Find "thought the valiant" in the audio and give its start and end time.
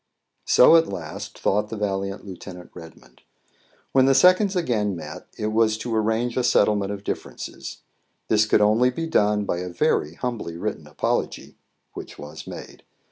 1.37-2.25